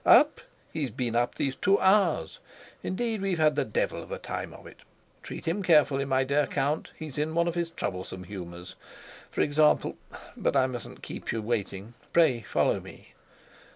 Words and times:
"Up! 0.03 0.41
He's 0.73 0.89
been 0.89 1.15
up 1.15 1.35
these 1.35 1.55
two 1.55 1.79
hours. 1.79 2.39
Indeed 2.81 3.21
we've 3.21 3.37
had 3.37 3.53
the 3.53 3.63
devil 3.63 4.01
of 4.01 4.11
a 4.11 4.17
time 4.17 4.51
of 4.51 4.65
it. 4.65 4.79
Treat 5.21 5.45
him 5.45 5.61
carefully, 5.61 6.05
my 6.05 6.23
dear 6.23 6.47
Count; 6.47 6.89
he's 6.97 7.19
in 7.19 7.35
one 7.35 7.47
of 7.47 7.53
his 7.53 7.69
troublesome 7.69 8.23
humors. 8.23 8.73
For 9.29 9.41
example 9.41 9.97
but 10.35 10.55
I 10.55 10.65
mustn't 10.65 11.03
keep 11.03 11.31
you 11.31 11.39
waiting. 11.43 11.93
Pray 12.13 12.41
follow 12.41 12.79
me." 12.79 13.13